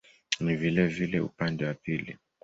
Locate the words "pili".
1.73-2.17